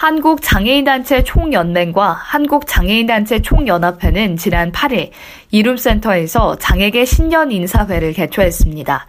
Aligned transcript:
한국장애인단체 0.00 1.24
총연맹과 1.24 2.12
한국장애인단체 2.12 3.42
총연합회는 3.42 4.38
지난 4.38 4.72
8일 4.72 5.10
이룸센터에서 5.50 6.56
장애계 6.56 7.04
신년 7.04 7.52
인사회를 7.52 8.14
개최했습니다. 8.14 9.06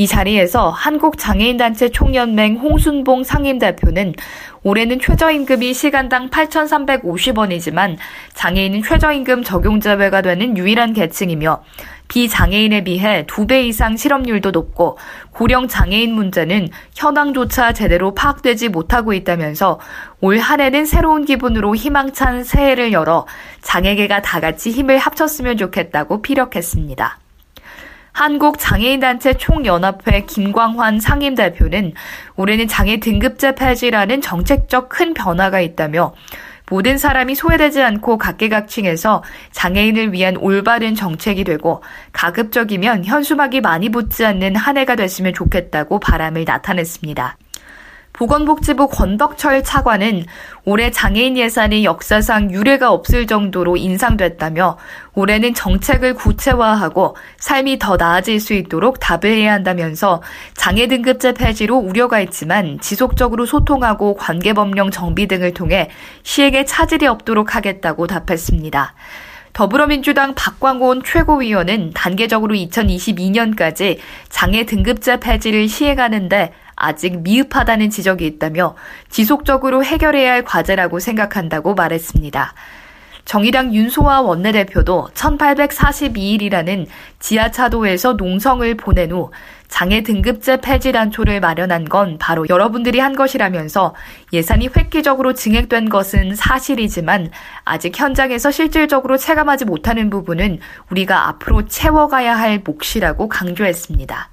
이 0.00 0.06
자리에서 0.06 0.70
한국장애인단체 0.70 1.90
총연맹 1.90 2.56
홍순봉 2.56 3.22
상임대표는 3.22 4.14
올해는 4.62 4.98
최저임금이 4.98 5.74
시간당 5.74 6.30
8,350원이지만 6.30 7.98
장애인은 8.32 8.82
최저임금 8.82 9.44
적용 9.44 9.78
제외가 9.78 10.22
되는 10.22 10.56
유일한 10.56 10.94
계층이며 10.94 11.62
비장애인에 12.08 12.82
비해 12.82 13.26
두배 13.26 13.64
이상 13.64 13.98
실업률도 13.98 14.52
높고 14.52 14.96
고령 15.32 15.68
장애인 15.68 16.14
문제는 16.14 16.70
현황조차 16.94 17.74
제대로 17.74 18.14
파악되지 18.14 18.70
못하고 18.70 19.12
있다면서 19.12 19.80
올 20.22 20.38
한해는 20.38 20.86
새로운 20.86 21.26
기분으로 21.26 21.76
희망찬 21.76 22.44
새해를 22.44 22.92
열어 22.92 23.26
장애계가 23.60 24.22
다 24.22 24.40
같이 24.40 24.70
힘을 24.70 24.96
합쳤으면 24.96 25.58
좋겠다고 25.58 26.22
피력했습니다. 26.22 27.18
한국장애인단체 28.20 29.32
총연합회 29.38 30.26
김광환 30.26 31.00
상임대표는 31.00 31.94
올해는 32.36 32.68
장애 32.68 33.00
등급제 33.00 33.54
폐지라는 33.54 34.20
정책적 34.20 34.90
큰 34.90 35.14
변화가 35.14 35.62
있다며 35.62 36.12
모든 36.68 36.98
사람이 36.98 37.34
소외되지 37.34 37.80
않고 37.80 38.18
각계각층에서 38.18 39.22
장애인을 39.52 40.12
위한 40.12 40.36
올바른 40.36 40.94
정책이 40.94 41.44
되고 41.44 41.82
가급적이면 42.12 43.06
현수막이 43.06 43.62
많이 43.62 43.88
붙지 43.88 44.26
않는 44.26 44.54
한 44.54 44.76
해가 44.76 44.96
됐으면 44.96 45.32
좋겠다고 45.32 45.98
바람을 45.98 46.44
나타냈습니다. 46.44 47.38
보건복지부 48.20 48.88
권덕철 48.88 49.64
차관은 49.64 50.26
올해 50.66 50.90
장애인 50.90 51.38
예산이 51.38 51.86
역사상 51.86 52.50
유례가 52.50 52.92
없을 52.92 53.26
정도로 53.26 53.78
인상됐다며 53.78 54.76
올해는 55.14 55.54
정책을 55.54 56.12
구체화하고 56.12 57.16
삶이 57.38 57.78
더 57.78 57.96
나아질 57.96 58.38
수 58.38 58.52
있도록 58.52 59.00
답을 59.00 59.24
해야 59.24 59.54
한다면서 59.54 60.20
장애 60.54 60.86
등급제 60.86 61.32
폐지로 61.32 61.78
우려가 61.78 62.20
있지만 62.20 62.78
지속적으로 62.80 63.46
소통하고 63.46 64.16
관계법령 64.16 64.90
정비 64.90 65.26
등을 65.26 65.54
통해 65.54 65.88
시에게 66.22 66.66
차질이 66.66 67.06
없도록 67.06 67.54
하겠다고 67.54 68.06
답했습니다. 68.06 68.92
더불어민주당 69.54 70.34
박광온 70.34 71.02
최고위원은 71.04 71.92
단계적으로 71.94 72.54
2022년까지 72.54 73.98
장애 74.28 74.64
등급제 74.64 75.20
폐지를 75.20 75.68
시행하는데 75.68 76.52
아직 76.80 77.20
미흡하다는 77.20 77.90
지적이 77.90 78.26
있다며 78.26 78.74
지속적으로 79.10 79.84
해결해야 79.84 80.32
할 80.32 80.44
과제라고 80.44 80.98
생각한다고 80.98 81.74
말했습니다. 81.74 82.54
정의당 83.26 83.74
윤소아 83.74 84.22
원내대표도 84.22 85.10
1842일이라는 85.14 86.86
지하차도에서 87.20 88.14
농성을 88.14 88.74
보낸 88.76 89.12
후 89.12 89.30
장애 89.68 90.02
등급제 90.02 90.62
폐지 90.62 90.90
단초를 90.90 91.38
마련한 91.38 91.84
건 91.84 92.18
바로 92.18 92.46
여러분들이 92.48 92.98
한 92.98 93.14
것이라면서 93.14 93.94
예산이 94.32 94.70
획기적으로 94.76 95.34
증액된 95.34 95.90
것은 95.90 96.34
사실이지만 96.34 97.30
아직 97.64 97.96
현장에서 97.96 98.50
실질적으로 98.50 99.16
체감하지 99.16 99.66
못하는 99.66 100.10
부분은 100.10 100.58
우리가 100.90 101.28
앞으로 101.28 101.66
채워가야 101.66 102.36
할 102.36 102.62
몫이라고 102.64 103.28
강조했습니다. 103.28 104.29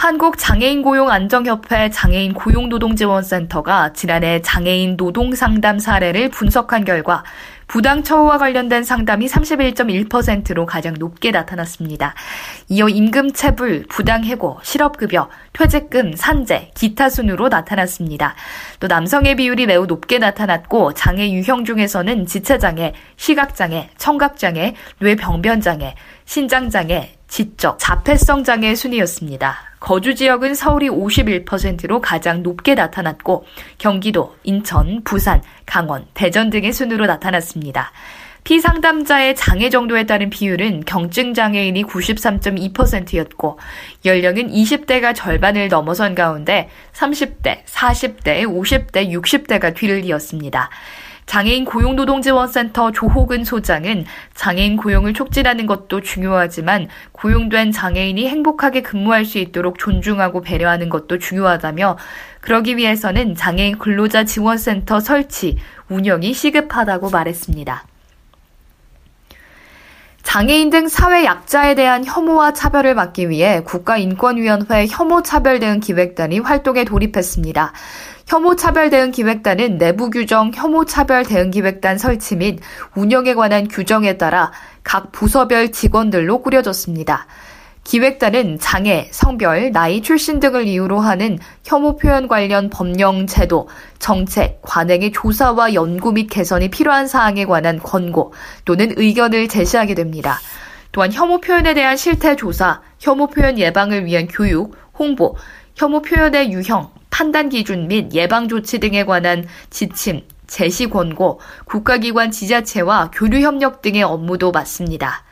한국장애인고용안정협회 0.00 1.90
장애인 1.90 2.32
고용노동지원센터가 2.32 3.92
지난해 3.92 4.40
장애인 4.40 4.96
노동 4.96 5.34
상담 5.34 5.78
사례를 5.78 6.30
분석한 6.30 6.86
결과 6.86 7.22
부당 7.66 8.02
처우와 8.02 8.38
관련된 8.38 8.82
상담이 8.82 9.26
31.1%로 9.26 10.64
가장 10.64 10.94
높게 10.98 11.30
나타났습니다. 11.30 12.14
이어 12.70 12.88
임금 12.88 13.34
체불, 13.34 13.84
부당 13.90 14.24
해고, 14.24 14.58
실업급여, 14.62 15.28
퇴직금, 15.52 16.16
산재, 16.16 16.70
기타 16.74 17.10
순으로 17.10 17.50
나타났습니다. 17.50 18.34
또 18.80 18.86
남성의 18.86 19.36
비율이 19.36 19.66
매우 19.66 19.84
높게 19.84 20.18
나타났고 20.18 20.94
장애 20.94 21.30
유형 21.30 21.66
중에서는 21.66 22.24
지체장애, 22.24 22.94
시각장애, 23.16 23.90
청각장애, 23.98 24.74
뇌병변장애, 24.98 25.94
신장장애, 26.24 27.19
지적, 27.30 27.78
자폐성 27.78 28.42
장애 28.42 28.74
순이었습니다. 28.74 29.56
거주 29.78 30.14
지역은 30.14 30.54
서울이 30.54 30.90
51%로 30.90 32.00
가장 32.00 32.42
높게 32.42 32.74
나타났고 32.74 33.46
경기도, 33.78 34.34
인천, 34.42 35.02
부산, 35.04 35.40
강원, 35.64 36.06
대전 36.12 36.50
등의 36.50 36.72
순으로 36.72 37.06
나타났습니다. 37.06 37.92
피상담자의 38.42 39.36
장애 39.36 39.70
정도에 39.70 40.06
따른 40.06 40.28
비율은 40.28 40.84
경증 40.86 41.34
장애인이 41.34 41.84
93.2%였고 41.84 43.58
연령은 44.04 44.50
20대가 44.50 45.14
절반을 45.14 45.68
넘어선 45.68 46.14
가운데 46.14 46.68
30대, 46.94 47.64
40대, 47.64 48.44
50대, 48.44 49.10
60대가 49.10 49.74
뒤를 49.74 50.04
이었습니다. 50.04 50.70
장애인 51.30 51.64
고용노동지원센터 51.64 52.90
조호근 52.90 53.44
소장은 53.44 54.04
장애인 54.34 54.76
고용을 54.76 55.14
촉진하는 55.14 55.66
것도 55.66 56.00
중요하지만 56.00 56.88
고용된 57.12 57.70
장애인이 57.70 58.28
행복하게 58.28 58.82
근무할 58.82 59.24
수 59.24 59.38
있도록 59.38 59.78
존중하고 59.78 60.40
배려하는 60.40 60.88
것도 60.88 61.18
중요하다며 61.18 61.98
그러기 62.40 62.76
위해서는 62.76 63.36
장애인 63.36 63.78
근로자 63.78 64.24
지원센터 64.24 64.98
설치, 64.98 65.56
운영이 65.88 66.32
시급하다고 66.32 67.10
말했습니다. 67.10 67.89
장애인 70.32 70.70
등 70.70 70.86
사회 70.86 71.24
약자에 71.24 71.74
대한 71.74 72.04
혐오와 72.04 72.52
차별을 72.52 72.94
막기 72.94 73.30
위해 73.30 73.64
국가인권위원회 73.64 74.86
혐오차별 74.88 75.58
대응 75.58 75.80
기획단이 75.80 76.38
활동에 76.38 76.84
돌입했습니다. 76.84 77.72
혐오차별 78.28 78.90
대응 78.90 79.10
기획단은 79.10 79.78
내부 79.78 80.08
규정 80.08 80.52
혐오차별 80.54 81.24
대응 81.24 81.50
기획단 81.50 81.98
설치 81.98 82.36
및 82.36 82.60
운영에 82.94 83.34
관한 83.34 83.66
규정에 83.66 84.18
따라 84.18 84.52
각 84.84 85.10
부서별 85.10 85.72
직원들로 85.72 86.42
꾸려졌습니다. 86.42 87.26
기획단은 87.84 88.58
장애, 88.60 89.08
성별, 89.10 89.72
나이, 89.72 90.02
출신 90.02 90.38
등을 90.38 90.66
이유로 90.66 91.00
하는 91.00 91.38
혐오 91.64 91.96
표현 91.96 92.28
관련 92.28 92.70
법령 92.70 93.26
제도, 93.26 93.68
정책, 93.98 94.60
관행의 94.62 95.12
조사와 95.12 95.74
연구 95.74 96.12
및 96.12 96.28
개선이 96.28 96.68
필요한 96.68 97.08
사항에 97.08 97.46
관한 97.46 97.78
권고 97.78 98.32
또는 98.64 98.92
의견을 98.96 99.48
제시하게 99.48 99.94
됩니다. 99.94 100.38
또한 100.92 101.12
혐오 101.12 101.40
표현에 101.40 101.74
대한 101.74 101.96
실태 101.96 102.36
조사, 102.36 102.82
혐오 102.98 103.28
표현 103.28 103.58
예방을 103.58 104.04
위한 104.04 104.28
교육, 104.28 104.76
홍보, 104.98 105.36
혐오 105.74 106.02
표현의 106.02 106.52
유형, 106.52 106.90
판단 107.10 107.48
기준 107.48 107.88
및 107.88 108.12
예방 108.12 108.48
조치 108.48 108.78
등에 108.78 109.04
관한 109.04 109.46
지침, 109.70 110.22
제시 110.46 110.88
권고, 110.88 111.40
국가기관 111.64 112.30
지자체와 112.30 113.10
교류 113.14 113.40
협력 113.40 113.82
등의 113.82 114.02
업무도 114.02 114.50
맡습니다. 114.50 115.24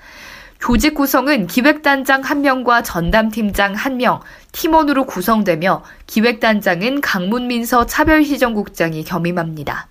조직 0.58 0.94
구성은 0.94 1.46
기획단장 1.46 2.22
1명과 2.22 2.82
전담팀장 2.84 3.74
1명, 3.74 4.20
팀원으로 4.52 5.06
구성되며 5.06 5.84
기획단장은 6.06 7.00
강문민서 7.00 7.86
차별시정국장이 7.86 9.04
겸임합니다. 9.04 9.88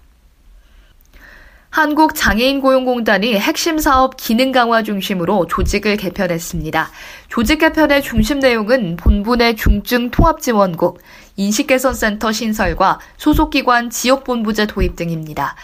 한국장애인고용공단이 1.69 3.38
핵심 3.38 3.78
사업 3.78 4.18
기능 4.18 4.52
강화 4.52 4.84
중심으로 4.84 5.48
조직을 5.48 5.98
개편했습니다. 5.98 6.90
조직 7.30 7.60
개편의 7.60 8.02
중심 8.02 8.40
내용은 8.40 8.96
본부 8.96 9.36
내 9.36 9.54
중증 9.54 10.10
통합 10.10 10.42
지원국, 10.42 11.00
인식개선센터 11.36 12.31
신설과 12.31 13.00
소속기관 13.18 13.90
지역본부제 13.90 14.66
도입 14.66 14.96
등입니다. 14.96 15.56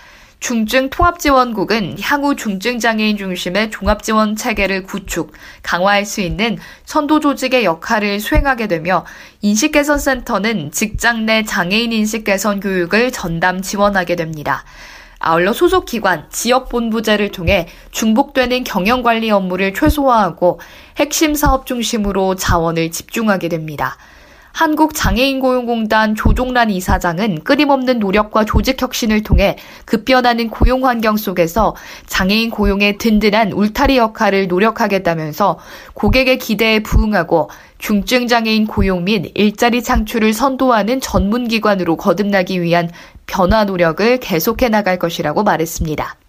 중증 0.43 0.89
통합지원국은 0.89 1.95
향후 2.01 2.35
중증장애인 2.35 3.15
중심의 3.15 3.71
종합지원 3.71 4.35
체계를 4.35 4.83
구축, 4.83 5.31
강화할 5.61 6.05
수 6.05 6.19
있는 6.19 6.57
선도 6.83 7.21
조직의 7.21 7.63
역할을 7.63 8.19
수행하게 8.19 8.67
되며 8.67 9.05
인식개선센터는 9.39 10.71
직장 10.73 11.25
내 11.25 11.43
장애인 11.43 11.93
인식 11.93 12.25
개선 12.25 12.59
교육을 12.59 13.13
전담 13.13 13.61
지원하게 13.61 14.17
됩니다. 14.17 14.65
아울러 15.17 15.53
소속 15.53 15.85
기관, 15.85 16.29
지역본부제를 16.29 17.31
통해 17.31 17.69
중복되는 17.91 18.65
경영관리 18.65 19.31
업무를 19.31 19.73
최소화하고 19.73 20.59
핵심 20.97 21.35
사업 21.35 21.65
중심으로 21.65 22.35
자원을 22.35 22.91
집중하게 22.91 23.47
됩니다. 23.47 23.95
한국장애인고용공단 24.53 26.15
조종란 26.15 26.69
이사장은 26.69 27.43
끊임없는 27.43 27.99
노력과 27.99 28.45
조직혁신을 28.45 29.23
통해 29.23 29.57
급변하는 29.85 30.49
고용 30.49 30.85
환경 30.85 31.17
속에서 31.17 31.75
장애인 32.05 32.51
고용의 32.51 32.99
든든한 32.99 33.51
울타리 33.51 33.97
역할을 33.97 34.47
노력하겠다면서 34.47 35.59
고객의 35.95 36.37
기대에 36.37 36.83
부응하고 36.83 37.49
중증장애인 37.79 38.67
고용 38.67 39.03
및 39.03 39.31
일자리 39.35 39.83
창출을 39.83 40.33
선도하는 40.33 41.01
전문기관으로 41.01 41.97
거듭나기 41.97 42.61
위한 42.61 42.89
변화 43.25 43.65
노력을 43.65 44.19
계속해 44.19 44.69
나갈 44.69 44.99
것이라고 44.99 45.43
말했습니다. 45.43 46.22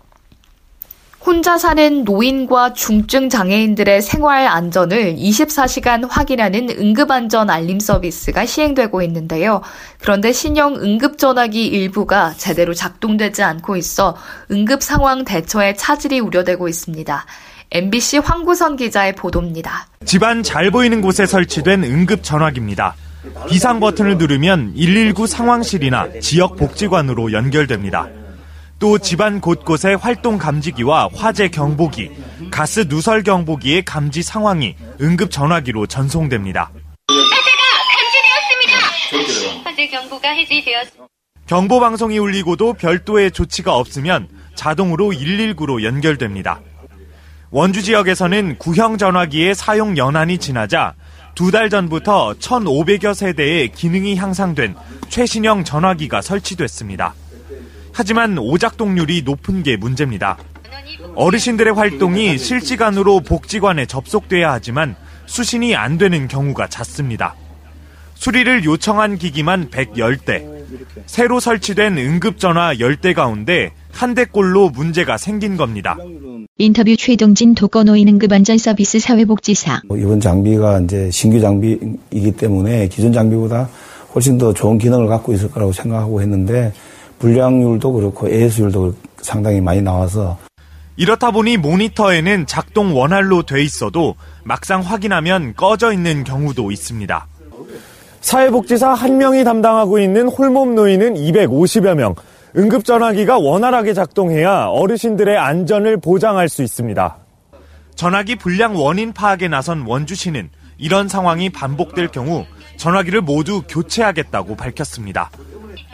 혼자 1.27 1.57
사는 1.57 2.05
노인과 2.05 2.75
중증 2.75 3.31
장애인들의 3.31 4.03
생활 4.03 4.47
안전을 4.47 5.17
24시간 5.17 6.07
확인하는 6.07 6.69
응급안전 6.69 7.49
알림 7.49 7.81
서비스가 7.81 8.45
시행되고 8.45 9.01
있는데요. 9.03 9.63
그런데 9.99 10.33
신형 10.33 10.75
응급전화기 10.77 11.67
일부가 11.67 12.35
제대로 12.37 12.75
작동되지 12.75 13.43
않고 13.43 13.77
있어 13.77 14.17
응급 14.51 14.83
상황 14.83 15.25
대처에 15.25 15.73
차질이 15.75 16.21
우려되고 16.21 16.69
있습니다. 16.69 17.25
MBC 17.71 18.19
황구선 18.19 18.77
기자의 18.77 19.15
보도입니다. 19.15 19.87
집안 20.05 20.43
잘 20.43 20.71
보이는 20.71 21.01
곳에 21.01 21.25
설치된 21.25 21.85
응급 21.85 22.23
전화기입니다. 22.23 22.97
비상 23.49 23.81
버튼을 23.81 24.19
누르면 24.19 24.75
119 24.75 25.27
상황실이나 25.27 26.21
지역 26.21 26.57
복지관으로 26.57 27.33
연결됩니다. 27.33 28.11
또 28.79 28.99
집안 28.99 29.41
곳곳에 29.41 29.95
활동 29.95 30.37
감지기와 30.39 31.09
화재 31.15 31.49
경보기, 31.49 32.11
가스 32.51 32.85
누설 32.89 33.23
경보기의 33.23 33.85
감지 33.85 34.23
상황이 34.23 34.75
응급 35.01 35.31
전화기로 35.31 35.87
전송됩니다. 35.87 36.71
화재가 37.09 37.63
감지되었습니다. 39.09 39.65
화재 39.71 39.87
경보가 39.89 40.29
해제되었습니다. 40.31 41.05
경보 41.47 41.81
방송이 41.81 42.19
울리고도 42.19 42.75
별도의 42.75 43.31
조치가 43.31 43.77
없으면 43.77 44.29
자동으로 44.55 45.11
119로 45.13 45.83
연결됩니다. 45.83 46.61
원주 47.51 47.83
지역에서는 47.83 48.59
구형 48.59 48.99
전화기의 48.99 49.55
사용 49.55 49.97
연한이 49.97 50.39
지나자 50.39 50.95
두 51.35 51.51
달 51.51 51.69
전부터 51.69 52.35
1,500여 52.41 53.15
세대의 53.15 53.73
기능이 53.73 54.17
향상된 54.17 54.75
최신형 55.09 55.65
전화기가 55.65 56.23
설치됐습니다. 56.23 57.15
하지만 57.95 58.37
오작동률이 58.39 59.23
높은 59.23 59.63
게 59.63 59.77
문제입니다. 59.77 60.37
어르신들의 61.15 61.75
활동이 61.75 62.37
실시간으로 62.37 63.21
복지관에 63.21 63.87
접속돼야 63.87 64.53
하지만 64.53 64.97
수신이 65.27 65.77
안 65.77 65.97
되는 65.97 66.27
경우가 66.27 66.69
잦습니다. 66.69 67.37
수리를 68.15 68.65
요청한 68.65 69.17
기기만 69.17 69.71
110대, 69.71 70.45
새로 71.07 71.39
설치된 71.39 71.97
응급전화 71.97 72.75
10대 72.75 73.15
가운데 73.15 73.73
한 73.93 74.15
대꼴로 74.15 74.71
문제가 74.71 75.17
생긴 75.17 75.57
겁니다. 75.57 75.97
인터뷰 76.59 76.97
최동진 76.97 77.55
독거노인 77.55 78.09
응급안전 78.09 78.59
서비스 78.59 78.99
사회복지사. 78.99 79.83
뭐 79.87 79.97
이번 79.97 80.21
장비가 80.21 80.81
이제 80.81 81.11
신규 81.11 81.41
장비이기 81.41 82.33
때문에 82.37 82.89
기존 82.89 83.13
장비보다 83.13 83.69
훨씬 84.15 84.39
더 84.39 84.53
좋은 84.53 84.79
기능을 84.79 85.07
갖고 85.07 85.33
있을 85.33 85.51
거라고 85.51 85.73
생각하고 85.73 86.21
했는데 86.23 86.73
불량률도 87.19 87.93
그렇고 87.93 88.29
AS율도 88.29 88.95
상당히 89.19 89.61
많이 89.61 89.81
나와서 89.81 90.39
이렇다 90.97 91.31
보니 91.31 91.57
모니터에는 91.57 92.47
작동 92.47 92.97
원활로 92.97 93.43
돼 93.43 93.63
있어도 93.63 94.15
막상 94.45 94.81
확인하면 94.81 95.55
꺼져 95.55 95.93
있는 95.93 96.23
경우도 96.23 96.71
있습니다. 96.71 97.27
사회복지사 98.21 98.91
한 98.95 99.19
명이 99.19 99.45
담당하고 99.45 99.99
있는 99.99 100.29
홀몸 100.29 100.75
노인은 100.75 101.15
250여 101.15 101.95
명. 101.95 102.15
응급전화기가 102.57 103.39
원활하게 103.39 103.95
작동해야 103.95 104.67
어르신들의 104.67 105.37
안전을 105.37 106.01
보장할 106.01 106.49
수 106.49 106.63
있습니다. 106.63 107.17
전화기 107.97 108.37
불량 108.37 108.77
원인 108.77 109.13
파악에 109.13 109.49
나선 109.49 109.85
원주시는 109.87 110.51
이런 110.79 111.09
상황이 111.09 111.51
반복될 111.51 112.09
경우 112.09 112.45
전화기를 112.77 113.23
모두 113.23 113.63
교체하겠다고 113.69 114.57
밝혔습니다. 114.57 115.31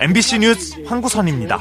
MBC 0.01 0.39
뉴스 0.39 0.83
황구선입니다. 0.87 1.61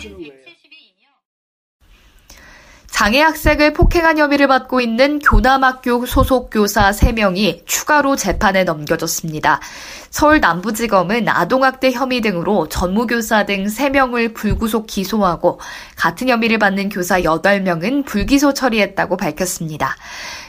장애 3.00 3.22
학생을 3.22 3.72
폭행한 3.72 4.18
혐의를 4.18 4.50
받고 4.50 4.81
있는 4.81 5.19
교남학교 5.19 6.06
소속 6.06 6.50
교사 6.50 6.92
3명이 6.92 7.66
추가로 7.66 8.18
재판에 8.18 8.66
넘겨졌습니다. 8.66 9.62
서울 10.10 10.42
남부지검은 10.42 11.30
아동학대 11.30 11.94
혐의 11.94 12.19
등으로 12.19 12.68
전무교사 12.68 13.46
등 13.46 13.68
3명을 13.68 14.34
불구속 14.34 14.86
기소하고 14.86 15.62
같은 15.96 16.28
혐의를 16.28 16.60
받는 16.60 16.90
교사 16.90 17.22
8명은 17.22 18.06
불기소 18.06 18.54
처리했다고 18.54 19.16
밝혔습니다. 19.16 19.96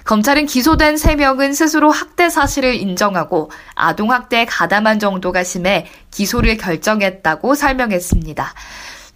검찰은 0.03 0.47
기소된 0.47 0.97
3명은 0.97 1.55
스스로 1.55 1.93
학대 1.93 2.29
사실을 2.29 2.75
인정하고 2.75 3.53
아동학대에 3.77 4.47
가담한 4.47 4.99
정도가 4.99 5.45
심해 5.45 5.87
기소를 6.11 6.57
결정했다고 6.57 7.55
설명했습니다. 7.55 8.55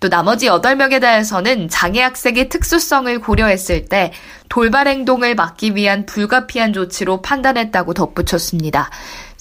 또 0.00 0.08
나머지 0.08 0.46
8명에 0.46 1.00
대해서는 1.00 1.68
장애 1.68 2.02
학생의 2.02 2.48
특수성을 2.48 3.18
고려했을 3.20 3.86
때 3.86 4.12
돌발 4.48 4.88
행동을 4.88 5.34
막기 5.34 5.74
위한 5.74 6.06
불가피한 6.06 6.72
조치로 6.72 7.22
판단했다고 7.22 7.94
덧붙였습니다. 7.94 8.90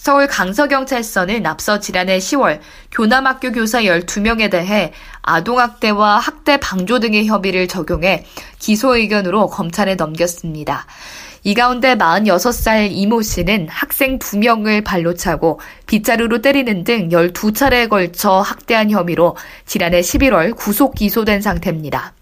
서울 0.03 0.27
강서경찰서는 0.27 1.45
앞서 1.45 1.79
지난해 1.79 2.17
10월 2.17 2.59
교남학교 2.91 3.53
교사 3.53 3.83
12명에 3.83 4.51
대해 4.51 4.91
아동학대와 5.21 6.19
학대 6.19 6.57
방조 6.57 6.99
등의 6.99 7.25
혐의를 7.27 7.69
적용해 7.69 8.25
기소 8.59 8.97
의견으로 8.97 9.47
검찰에 9.47 9.95
넘겼습니다. 9.95 10.85
이 11.45 11.53
가운데 11.53 11.95
46살 11.95 12.87
이모 12.91 13.21
씨는 13.21 13.67
학생 13.69 14.17
2명을 14.17 14.81
발로 14.83 15.13
차고 15.13 15.59
빗자루로 15.87 16.41
때리는 16.41 16.85
등 16.85 17.09
12차례에 17.09 17.89
걸쳐 17.89 18.39
학대한 18.39 18.89
혐의로 18.89 19.35
지난해 19.65 19.99
11월 19.99 20.55
구속 20.55 20.95
기소된 20.95 21.41
상태입니다. 21.41 22.13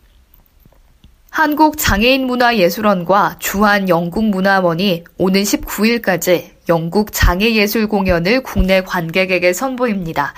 한국장애인문화예술원과 1.29 3.35
주한영국문화원이 3.39 5.03
오는 5.17 5.43
19일까지 5.43 6.49
영국 6.67 7.13
장애예술 7.13 7.87
공연을 7.87 8.41
국내 8.41 8.81
관객에게 8.81 9.53
선보입니다. 9.53 10.33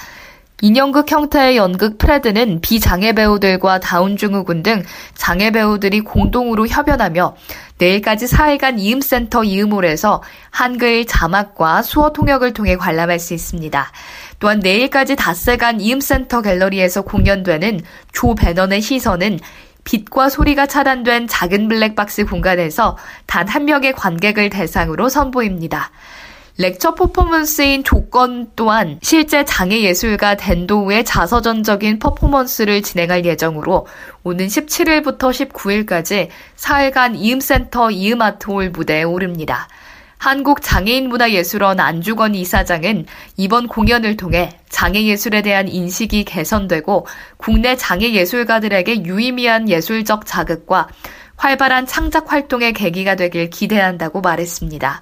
인형극 0.64 1.12
형태의 1.12 1.58
연극 1.58 1.98
프레드는 1.98 2.62
비장애 2.62 3.12
배우들과 3.12 3.82
다운 3.82 4.16
증후군 4.16 4.64
등 4.64 4.82
장애 5.14 5.52
배우들이 5.52 6.00
공동으로 6.00 6.68
협연하며 6.68 7.36
내일까지 7.80 8.28
4일간 8.28 8.80
이음센터 8.80 9.44
이음홀에서 9.44 10.24
한글 10.52 11.06
자막과 11.06 11.82
수어 11.82 12.14
통역을 12.14 12.54
통해 12.54 12.78
관람할 12.78 13.20
수 13.20 13.34
있습니다. 13.34 13.92
또한 14.40 14.60
내일까지 14.60 15.18
닷새간 15.18 15.82
이음센터 15.82 16.42
갤러리에서 16.42 17.02
공연되는 17.02 17.82
조 18.14 18.34
배넌의 18.34 18.80
시선은 18.82 19.42
빛과 19.84 20.30
소리가 20.30 20.66
차단된 20.68 21.28
작은 21.28 21.68
블랙박스 21.68 22.24
공간에서 22.24 22.98
단 23.28 23.50
한 23.50 23.66
명의 23.66 23.92
관객을 23.92 24.50
대상으로 24.50 25.10
선보입니다. 25.10 25.92
렉처 26.58 26.94
퍼포먼스인 26.94 27.84
조건 27.84 28.52
또한 28.56 29.00
실제 29.02 29.44
장애 29.44 29.82
예술가 29.82 30.36
덴도우의 30.36 31.04
자서전적인 31.04 31.98
퍼포먼스를 31.98 32.84
진행할 32.84 33.26
예정으로 33.26 33.88
오는 34.24 34.46
17일부터 34.46 35.32
19일까지 35.32 36.28
4일간 36.56 37.16
이음센터 37.16 37.90
이음아트홀 37.90 38.70
무대에 38.70 39.02
오릅니다. 39.02 39.68
한국장애인문화예술원 40.20 41.80
안주건 41.80 42.36
이사장은 42.36 43.08
이번 43.36 43.68
공연을 43.68 44.16
통해 44.16 44.52
장애예술에 44.70 45.42
대한 45.42 45.68
인식이 45.68 46.24
개선되고 46.24 47.08
국내 47.38 47.76
장애예술가들에게 47.76 49.06
유의미한 49.06 49.68
예술적 49.70 50.28
자극과 50.28 50.88
활발한 51.36 51.88
창작 51.88 52.32
활동의 52.32 52.74
계기가 52.74 53.16
되길 53.16 53.50
기대한다고 53.50 54.22
말했습니다. 54.22 55.02